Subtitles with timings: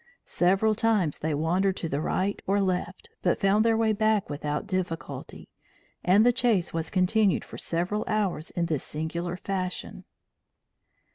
[0.25, 4.65] Several times they wandered to the right or left, but found their way back without
[4.65, 5.47] difficulty,
[6.03, 10.05] and the chase was continued for several hours in this singular fashion.